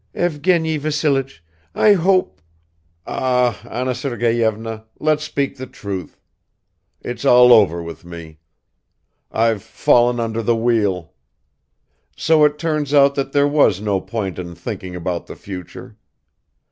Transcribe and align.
"Evgeny 0.15 0.79
Vassilich, 0.79 1.43
I 1.75 1.93
hope..." 1.93 2.41
"Ah, 3.05 3.61
Anna 3.69 3.93
Sergeyevna, 3.93 4.85
let's 4.99 5.23
speak 5.23 5.57
the 5.57 5.67
truth. 5.67 6.19
It's 7.01 7.23
all 7.23 7.53
over 7.53 7.83
with 7.83 8.03
me. 8.03 8.39
I've 9.31 9.61
fallen 9.61 10.19
under 10.19 10.41
the 10.41 10.55
wheel. 10.55 11.13
So 12.17 12.43
it 12.45 12.57
turns 12.57 12.95
out 12.95 13.13
that 13.13 13.31
there 13.31 13.47
was 13.47 13.79
no 13.79 14.01
point 14.01 14.39
in 14.39 14.55
thinking 14.55 14.95
about 14.95 15.27
the 15.27 15.35
future. 15.35 15.97